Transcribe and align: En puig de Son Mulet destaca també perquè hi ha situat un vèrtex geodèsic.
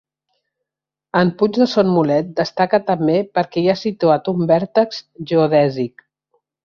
En 1.19 1.31
puig 1.41 1.59
de 1.63 1.67
Son 1.73 1.91
Mulet 1.97 2.31
destaca 2.39 2.79
també 2.87 3.19
perquè 3.39 3.63
hi 3.65 3.69
ha 3.75 3.79
situat 3.83 4.33
un 4.33 4.43
vèrtex 4.53 5.03
geodèsic. 5.35 6.05